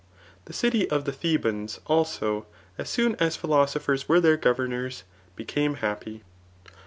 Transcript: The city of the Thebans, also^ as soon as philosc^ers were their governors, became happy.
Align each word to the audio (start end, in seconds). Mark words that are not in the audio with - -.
The 0.45 0.51
city 0.53 0.89
of 0.89 1.05
the 1.05 1.11
Thebans, 1.11 1.79
also^ 1.85 2.45
as 2.75 2.89
soon 2.89 3.13
as 3.17 3.37
philosc^ers 3.37 4.07
were 4.07 4.19
their 4.19 4.35
governors, 4.35 5.03
became 5.35 5.75
happy. 5.75 6.23